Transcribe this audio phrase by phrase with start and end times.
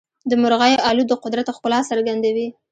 [0.29, 2.47] د مرغیو الوت د قدرت ښکلا څرګندوي.